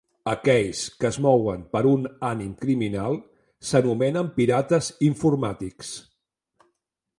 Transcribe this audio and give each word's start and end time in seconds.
Aquells 0.29 0.79
que 1.01 1.05
es 1.09 1.19
mouen 1.25 1.65
per 1.75 1.81
un 1.89 2.07
ànim 2.29 2.55
criminal 2.63 3.19
s'anomenen 3.73 4.33
pirates 4.41 4.91
informàtics. 5.11 5.93